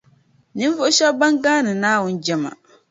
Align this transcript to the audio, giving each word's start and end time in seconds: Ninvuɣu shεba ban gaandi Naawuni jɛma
Ninvuɣu 0.55 0.91
shεba 0.97 1.17
ban 1.19 1.33
gaandi 1.43 1.73
Naawuni 1.75 2.21
jɛma 2.25 2.51